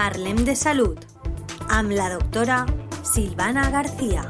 Parlem 0.00 0.46
de 0.46 0.54
Salud 0.56 0.96
amb 1.68 1.90
la 1.92 2.06
doctora 2.08 2.62
Silvana 3.04 3.68
García. 3.68 4.22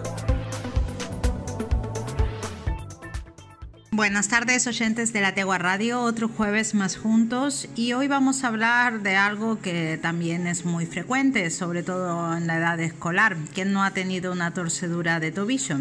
Buenas 3.93 4.27
tardes 4.27 4.67
oyentes 4.67 5.13
de 5.13 5.21
la 5.21 5.33
Tegua 5.33 5.59
Radio, 5.59 6.01
otro 6.01 6.27
jueves 6.27 6.75
más 6.75 6.97
juntos 6.97 7.69
y 7.77 7.93
hoy 7.93 8.09
vamos 8.09 8.43
a 8.43 8.49
hablar 8.49 9.03
de 9.03 9.15
algo 9.15 9.61
que 9.61 9.97
también 10.03 10.49
es 10.49 10.65
muy 10.65 10.87
frecuente, 10.87 11.49
sobre 11.51 11.85
todo 11.85 12.37
en 12.37 12.49
la 12.49 12.57
edad 12.57 12.81
escolar. 12.81 13.37
¿Quién 13.55 13.73
no 13.73 13.85
ha 13.85 13.93
tenido 13.93 14.33
una 14.33 14.53
torcedura 14.53 15.21
de 15.21 15.31
tobillo? 15.31 15.77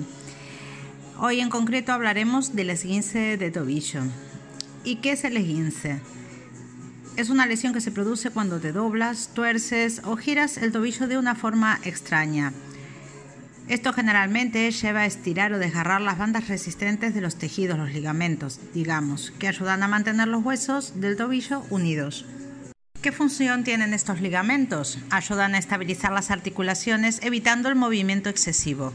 Hoy 1.18 1.40
en 1.40 1.50
concreto 1.50 1.94
hablaremos 1.94 2.56
del 2.56 2.70
esguince 2.70 3.38
de 3.38 3.50
tobillo. 3.50 4.02
¿Y 4.84 4.98
qué 4.98 5.14
es 5.14 5.24
el 5.24 5.36
esguince? 5.36 6.00
Es 7.20 7.30
una 7.30 7.46
lesión 7.46 7.74
que 7.74 7.82
se 7.82 7.92
produce 7.92 8.30
cuando 8.30 8.62
te 8.62 8.72
doblas, 8.72 9.32
tuerces 9.34 10.00
o 10.06 10.16
giras 10.16 10.56
el 10.56 10.72
tobillo 10.72 11.06
de 11.06 11.18
una 11.18 11.36
forma 11.36 11.78
extraña. 11.84 12.54
Esto 13.68 13.92
generalmente 13.92 14.72
lleva 14.72 15.02
a 15.02 15.06
estirar 15.06 15.52
o 15.52 15.60
desgarrar 15.60 16.00
las 16.00 16.18
bandas 16.18 16.48
resistentes 16.48 17.14
de 17.14 17.20
los 17.20 17.36
tejidos, 17.36 17.78
los 17.78 17.92
ligamentos, 17.92 18.62
digamos, 18.74 19.34
que 19.38 19.50
ayudan 19.50 19.84
a 19.84 19.90
mantener 19.90 20.30
los 20.30 20.46
huesos 20.46 21.02
del 21.02 21.18
tobillo 21.18 21.66
unidos. 21.70 22.26
¿Qué 23.02 23.12
función 23.12 23.66
tienen 23.66 23.94
estos 23.94 24.22
ligamentos? 24.22 24.98
Ayudan 25.10 25.56
a 25.56 25.58
estabilizar 25.58 26.14
las 26.14 26.32
articulaciones 26.32 27.20
evitando 27.22 27.68
el 27.68 27.76
movimiento 27.76 28.30
excesivo. 28.30 28.94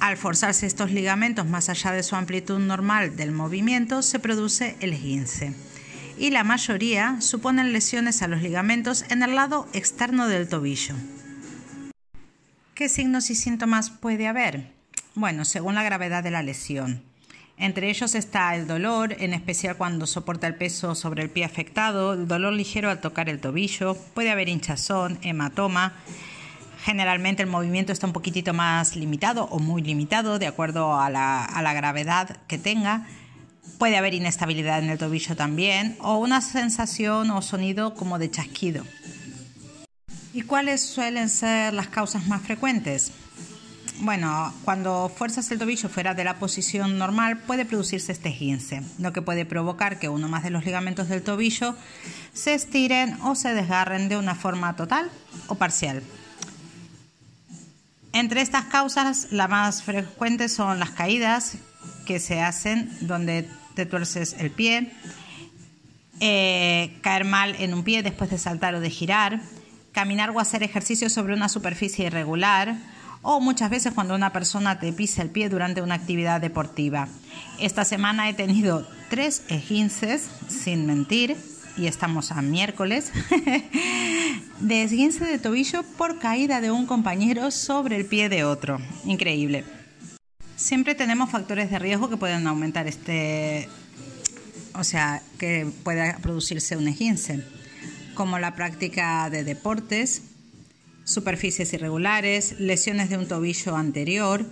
Al 0.00 0.16
forzarse 0.16 0.64
estos 0.64 0.92
ligamentos 0.92 1.46
más 1.46 1.68
allá 1.68 1.92
de 1.92 2.02
su 2.02 2.16
amplitud 2.16 2.58
normal 2.58 3.16
del 3.16 3.32
movimiento, 3.32 4.00
se 4.00 4.18
produce 4.18 4.76
el 4.80 4.94
esguince. 4.94 5.52
Y 6.18 6.30
la 6.30 6.44
mayoría 6.44 7.20
suponen 7.20 7.72
lesiones 7.72 8.22
a 8.22 8.28
los 8.28 8.40
ligamentos 8.40 9.04
en 9.10 9.22
el 9.22 9.34
lado 9.34 9.68
externo 9.74 10.28
del 10.28 10.48
tobillo. 10.48 10.94
¿Qué 12.74 12.88
signos 12.88 13.30
y 13.30 13.34
síntomas 13.34 13.90
puede 13.90 14.26
haber? 14.26 14.72
Bueno, 15.14 15.44
según 15.44 15.74
la 15.74 15.82
gravedad 15.82 16.22
de 16.22 16.30
la 16.30 16.42
lesión. 16.42 17.02
Entre 17.58 17.88
ellos 17.88 18.14
está 18.14 18.54
el 18.54 18.66
dolor, 18.66 19.16
en 19.18 19.32
especial 19.32 19.76
cuando 19.76 20.06
soporta 20.06 20.46
el 20.46 20.56
peso 20.56 20.94
sobre 20.94 21.22
el 21.22 21.30
pie 21.30 21.44
afectado, 21.44 22.12
el 22.12 22.28
dolor 22.28 22.52
ligero 22.52 22.90
al 22.90 23.00
tocar 23.00 23.30
el 23.30 23.40
tobillo, 23.40 23.96
puede 24.14 24.30
haber 24.30 24.48
hinchazón, 24.50 25.18
hematoma. 25.22 25.94
Generalmente 26.84 27.42
el 27.42 27.48
movimiento 27.48 27.92
está 27.92 28.06
un 28.06 28.12
poquitito 28.12 28.52
más 28.52 28.94
limitado 28.94 29.44
o 29.44 29.58
muy 29.58 29.82
limitado 29.82 30.38
de 30.38 30.46
acuerdo 30.46 30.98
a 31.00 31.08
la, 31.08 31.44
a 31.44 31.62
la 31.62 31.72
gravedad 31.72 32.36
que 32.46 32.58
tenga. 32.58 33.06
Puede 33.78 33.96
haber 33.96 34.14
inestabilidad 34.14 34.78
en 34.78 34.90
el 34.90 34.98
tobillo 34.98 35.36
también 35.36 35.96
o 36.00 36.18
una 36.18 36.40
sensación 36.40 37.30
o 37.30 37.42
sonido 37.42 37.94
como 37.94 38.18
de 38.18 38.30
chasquido. 38.30 38.84
¿Y 40.32 40.42
cuáles 40.42 40.82
suelen 40.82 41.28
ser 41.28 41.74
las 41.74 41.88
causas 41.88 42.26
más 42.26 42.42
frecuentes? 42.42 43.12
Bueno, 44.00 44.52
cuando 44.64 45.10
fuerzas 45.14 45.50
el 45.50 45.58
tobillo 45.58 45.88
fuera 45.88 46.12
de 46.12 46.24
la 46.24 46.38
posición 46.38 46.98
normal 46.98 47.38
puede 47.38 47.64
producirse 47.64 48.12
este 48.12 48.28
esguince, 48.28 48.82
lo 48.98 49.14
que 49.14 49.22
puede 49.22 49.46
provocar 49.46 49.98
que 49.98 50.10
uno 50.10 50.28
más 50.28 50.42
de 50.42 50.50
los 50.50 50.66
ligamentos 50.66 51.08
del 51.08 51.22
tobillo 51.22 51.74
se 52.34 52.52
estiren 52.52 53.18
o 53.22 53.34
se 53.34 53.54
desgarren 53.54 54.10
de 54.10 54.18
una 54.18 54.34
forma 54.34 54.76
total 54.76 55.10
o 55.48 55.54
parcial. 55.54 56.02
Entre 58.12 58.42
estas 58.42 58.66
causas, 58.66 59.28
las 59.30 59.48
más 59.48 59.82
frecuentes 59.82 60.52
son 60.52 60.78
las 60.78 60.90
caídas 60.90 61.56
que 62.06 62.20
se 62.20 62.42
hacen 62.42 62.90
donde 63.00 63.48
te 63.76 63.86
tuerces 63.86 64.34
el 64.40 64.50
pie, 64.50 64.90
eh, 66.18 66.96
caer 67.02 67.24
mal 67.24 67.54
en 67.60 67.74
un 67.74 67.84
pie 67.84 68.02
después 68.02 68.30
de 68.30 68.38
saltar 68.38 68.74
o 68.74 68.80
de 68.80 68.90
girar, 68.90 69.42
caminar 69.92 70.30
o 70.30 70.40
hacer 70.40 70.62
ejercicio 70.62 71.10
sobre 71.10 71.34
una 71.34 71.48
superficie 71.48 72.06
irregular 72.06 72.76
o 73.22 73.40
muchas 73.40 73.70
veces 73.70 73.92
cuando 73.92 74.14
una 74.14 74.32
persona 74.32 74.78
te 74.78 74.92
pisa 74.92 75.20
el 75.20 75.30
pie 75.30 75.48
durante 75.48 75.82
una 75.82 75.94
actividad 75.94 76.40
deportiva. 76.40 77.08
Esta 77.58 77.84
semana 77.84 78.28
he 78.28 78.34
tenido 78.34 78.86
tres 79.10 79.42
esguinces, 79.48 80.28
sin 80.48 80.86
mentir, 80.86 81.36
y 81.76 81.86
estamos 81.86 82.32
a 82.32 82.40
miércoles, 82.40 83.12
de 84.60 84.82
esguince 84.82 85.24
de 85.24 85.38
tobillo 85.38 85.82
por 85.98 86.18
caída 86.18 86.60
de 86.60 86.70
un 86.70 86.86
compañero 86.86 87.50
sobre 87.50 87.96
el 87.96 88.06
pie 88.06 88.28
de 88.30 88.44
otro. 88.44 88.78
Increíble. 89.04 89.64
Siempre 90.56 90.94
tenemos 90.94 91.30
factores 91.30 91.70
de 91.70 91.78
riesgo 91.78 92.08
que 92.08 92.16
pueden 92.16 92.46
aumentar 92.46 92.86
este, 92.86 93.68
o 94.74 94.84
sea, 94.84 95.22
que 95.38 95.70
pueda 95.84 96.16
producirse 96.18 96.76
un 96.76 96.88
esguince 96.88 97.44
como 98.14 98.38
la 98.38 98.54
práctica 98.54 99.28
de 99.28 99.44
deportes, 99.44 100.22
superficies 101.04 101.72
irregulares, 101.74 102.58
lesiones 102.58 103.10
de 103.10 103.18
un 103.18 103.28
tobillo 103.28 103.76
anterior, 103.76 104.46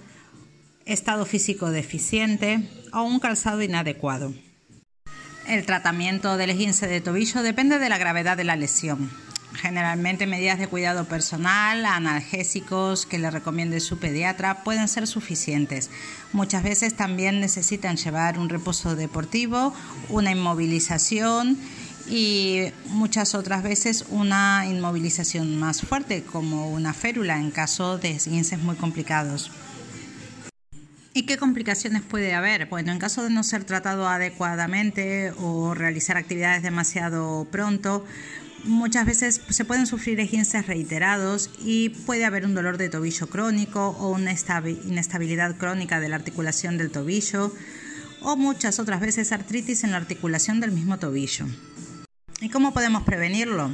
estado 0.84 1.25
físico 1.25 1.70
deficiente 1.70 2.69
o 2.92 3.03
un 3.03 3.19
calzado 3.19 3.62
inadecuado. 3.62 4.34
El 5.48 5.65
tratamiento 5.65 6.36
del 6.36 6.50
esguince 6.50 6.86
de 6.86 7.00
tobillo 7.00 7.42
depende 7.42 7.78
de 7.78 7.88
la 7.88 7.98
gravedad 7.98 8.36
de 8.36 8.44
la 8.44 8.56
lesión. 8.56 9.10
Generalmente 9.53 10.27
medidas 10.27 10.59
de 10.59 10.66
cuidado 10.66 11.05
personal, 11.05 11.87
analgésicos 11.87 13.06
que 13.06 13.19
le 13.19 13.31
recomiende 13.31 13.78
su 13.81 13.99
pediatra 13.99 14.65
pueden 14.65 14.88
ser 14.88 15.06
suficientes. 15.06 15.91
Muchas 16.32 16.62
veces 16.65 16.94
también 16.94 17.41
necesitan 17.41 17.97
llevar 17.97 18.38
un 18.38 18.49
reposo 18.49 18.97
deportivo, 18.97 19.72
una 20.09 20.33
inmovilización 20.33 21.56
y 22.09 22.65
muchas 22.87 23.34
otras 23.34 23.62
veces 23.62 24.06
una 24.10 24.66
inmovilización 24.69 25.56
más 25.59 25.83
fuerte 25.83 26.22
como 26.22 26.71
una 26.71 26.93
férula 26.93 27.38
en 27.38 27.50
caso 27.50 27.99
de 27.99 28.10
esguinces 28.10 28.59
muy 28.60 28.77
complicados. 28.77 29.50
¿Y 31.16 31.27
qué 31.27 31.37
complicaciones 31.38 32.03
puede 32.03 32.34
haber? 32.34 32.66
Bueno, 32.66 32.91
en 32.91 32.99
caso 32.99 33.22
de 33.22 33.31
no 33.31 33.44
ser 33.44 33.62
tratado 33.62 34.09
adecuadamente 34.09 35.33
o 35.38 35.72
realizar 35.72 36.16
actividades 36.16 36.65
demasiado 36.65 37.47
pronto, 37.53 38.04
muchas 38.64 39.06
veces 39.06 39.41
se 39.48 39.64
pueden 39.64 39.86
sufrir 39.86 40.20
esguinces 40.20 40.66
reiterados 40.66 41.50
y 41.64 41.91
puede 41.91 42.25
haber 42.25 42.44
un 42.44 42.54
dolor 42.54 42.78
de 42.78 42.88
tobillo 42.88 43.28
crónico 43.28 43.91
o 43.98 44.10
una 44.10 44.34
inestabilidad 44.86 45.56
crónica 45.56 46.00
de 46.00 46.08
la 46.08 46.16
articulación 46.16 46.78
del 46.78 46.91
tobillo 46.91 47.53
o 48.22 48.36
muchas 48.36 48.78
otras 48.78 49.00
veces 49.00 49.32
artritis 49.32 49.84
en 49.84 49.91
la 49.91 49.98
articulación 49.98 50.60
del 50.60 50.72
mismo 50.72 50.98
tobillo. 50.98 51.47
¿Y 52.41 52.48
cómo 52.48 52.72
podemos 52.72 53.03
prevenirlo? 53.03 53.70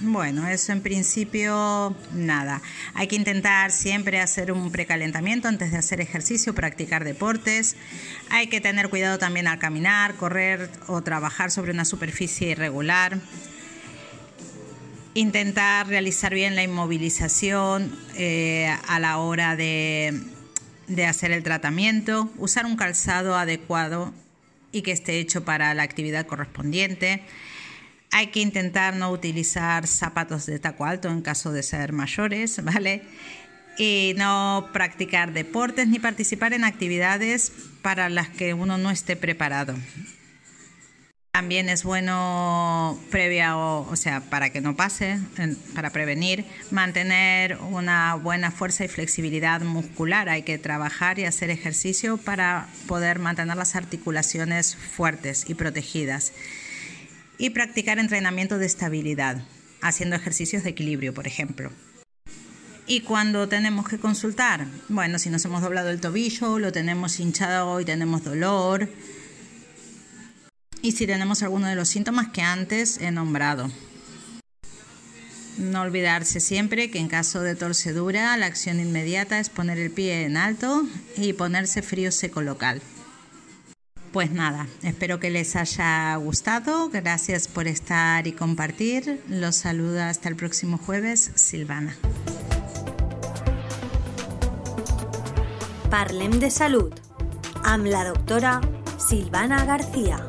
Bueno, 0.00 0.46
eso 0.48 0.72
en 0.72 0.82
principio 0.82 1.94
nada. 2.12 2.60
Hay 2.94 3.08
que 3.08 3.16
intentar 3.16 3.70
siempre 3.70 4.20
hacer 4.20 4.52
un 4.52 4.70
precalentamiento 4.70 5.48
antes 5.48 5.72
de 5.72 5.78
hacer 5.78 6.00
ejercicio, 6.00 6.54
practicar 6.54 7.04
deportes. 7.04 7.76
Hay 8.30 8.48
que 8.48 8.60
tener 8.60 8.88
cuidado 8.88 9.18
también 9.18 9.46
al 9.46 9.58
caminar, 9.58 10.14
correr 10.16 10.70
o 10.86 11.02
trabajar 11.02 11.50
sobre 11.50 11.72
una 11.72 11.84
superficie 11.84 12.50
irregular. 12.50 13.18
Intentar 15.16 15.86
realizar 15.86 16.34
bien 16.34 16.56
la 16.56 16.62
inmovilización 16.62 17.98
eh, 18.16 18.68
a 18.86 19.00
la 19.00 19.16
hora 19.16 19.56
de, 19.56 20.20
de 20.88 21.06
hacer 21.06 21.30
el 21.30 21.42
tratamiento. 21.42 22.30
Usar 22.36 22.66
un 22.66 22.76
calzado 22.76 23.34
adecuado 23.34 24.12
y 24.72 24.82
que 24.82 24.92
esté 24.92 25.18
hecho 25.18 25.42
para 25.42 25.72
la 25.72 25.84
actividad 25.84 26.26
correspondiente 26.26 27.22
hay 28.12 28.26
que 28.26 28.40
intentar 28.40 28.94
no 28.94 29.10
utilizar 29.10 29.86
zapatos 29.86 30.44
de 30.44 30.58
taco 30.58 30.84
alto 30.84 31.08
en 31.08 31.22
caso 31.22 31.50
de 31.50 31.62
ser 31.62 31.94
mayores, 31.94 32.62
¿vale? 32.62 33.02
Y 33.78 34.12
no 34.18 34.68
practicar 34.74 35.32
deportes 35.32 35.88
ni 35.88 35.98
participar 35.98 36.52
en 36.52 36.64
actividades 36.64 37.52
para 37.80 38.10
las 38.10 38.28
que 38.28 38.52
uno 38.52 38.76
no 38.76 38.90
esté 38.90 39.16
preparado. 39.16 39.74
También 41.36 41.68
es 41.68 41.84
bueno 41.84 42.98
previa, 43.10 43.58
o, 43.58 43.94
sea, 43.94 44.22
para 44.22 44.48
que 44.48 44.62
no 44.62 44.74
pase, 44.74 45.20
para 45.74 45.90
prevenir, 45.90 46.46
mantener 46.70 47.58
una 47.58 48.14
buena 48.14 48.50
fuerza 48.50 48.86
y 48.86 48.88
flexibilidad 48.88 49.60
muscular. 49.60 50.30
Hay 50.30 50.44
que 50.44 50.56
trabajar 50.56 51.18
y 51.18 51.26
hacer 51.26 51.50
ejercicio 51.50 52.16
para 52.16 52.68
poder 52.88 53.18
mantener 53.18 53.54
las 53.54 53.76
articulaciones 53.76 54.76
fuertes 54.76 55.44
y 55.46 55.52
protegidas 55.52 56.32
y 57.36 57.50
practicar 57.50 57.98
entrenamiento 57.98 58.56
de 58.56 58.64
estabilidad, 58.64 59.44
haciendo 59.82 60.16
ejercicios 60.16 60.64
de 60.64 60.70
equilibrio, 60.70 61.12
por 61.12 61.26
ejemplo. 61.26 61.70
¿Y 62.86 63.02
cuando 63.02 63.46
tenemos 63.46 63.86
que 63.86 63.98
consultar? 63.98 64.66
Bueno, 64.88 65.18
si 65.18 65.28
nos 65.28 65.44
hemos 65.44 65.60
doblado 65.60 65.90
el 65.90 66.00
tobillo, 66.00 66.58
lo 66.58 66.72
tenemos 66.72 67.20
hinchado 67.20 67.78
y 67.78 67.84
tenemos 67.84 68.24
dolor 68.24 68.88
y 70.86 70.92
si 70.92 71.04
tenemos 71.04 71.42
alguno 71.42 71.66
de 71.66 71.74
los 71.74 71.88
síntomas 71.88 72.28
que 72.28 72.42
antes 72.42 72.98
he 72.98 73.10
nombrado. 73.10 73.68
No 75.58 75.80
olvidarse 75.80 76.38
siempre 76.38 76.92
que 76.92 77.00
en 77.00 77.08
caso 77.08 77.40
de 77.40 77.56
torcedura 77.56 78.36
la 78.36 78.46
acción 78.46 78.78
inmediata 78.78 79.40
es 79.40 79.48
poner 79.48 79.78
el 79.78 79.90
pie 79.90 80.22
en 80.24 80.36
alto 80.36 80.86
y 81.16 81.32
ponerse 81.32 81.82
frío 81.82 82.12
seco 82.12 82.40
local. 82.40 82.80
Pues 84.12 84.30
nada, 84.30 84.68
espero 84.84 85.18
que 85.18 85.30
les 85.30 85.56
haya 85.56 86.14
gustado. 86.16 86.88
Gracias 86.88 87.48
por 87.48 87.66
estar 87.66 88.24
y 88.28 88.32
compartir. 88.32 89.20
Los 89.28 89.56
saluda 89.56 90.08
hasta 90.08 90.28
el 90.28 90.36
próximo 90.36 90.78
jueves, 90.78 91.32
Silvana. 91.34 91.96
Parlem 95.90 96.38
de 96.38 96.50
salud. 96.50 96.92
Am 97.64 97.84
la 97.84 98.04
doctora 98.04 98.60
Silvana 98.98 99.64
García. 99.64 100.24